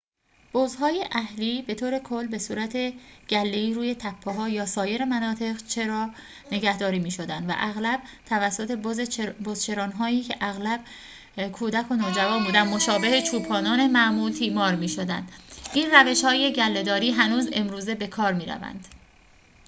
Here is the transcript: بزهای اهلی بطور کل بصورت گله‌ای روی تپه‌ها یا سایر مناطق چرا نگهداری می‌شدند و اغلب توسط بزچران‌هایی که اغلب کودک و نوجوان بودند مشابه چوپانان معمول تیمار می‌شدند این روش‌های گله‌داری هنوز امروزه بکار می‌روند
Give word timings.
بزهای 0.53 1.05
اهلی 1.11 1.61
بطور 1.61 1.99
کل 1.99 2.27
بصورت 2.27 2.77
گله‌ای 3.29 3.73
روی 3.73 3.95
تپه‌ها 3.95 4.49
یا 4.49 4.65
سایر 4.65 5.05
مناطق 5.05 5.57
چرا 5.67 6.09
نگهداری 6.51 6.99
می‌شدند 6.99 7.49
و 7.49 7.53
اغلب 7.57 8.01
توسط 8.25 8.71
بزچران‌هایی 9.43 10.21
که 10.23 10.35
اغلب 10.41 10.83
کودک 11.53 11.91
و 11.91 11.95
نوجوان 11.95 12.43
بودند 12.43 12.67
مشابه 12.73 13.21
چوپانان 13.21 13.87
معمول 13.91 14.31
تیمار 14.31 14.75
می‌شدند 14.75 15.31
این 15.73 15.91
روش‌های 15.91 16.53
گله‌داری 16.53 17.11
هنوز 17.11 17.49
امروزه 17.53 17.95
بکار 17.95 18.33
می‌روند 18.33 18.87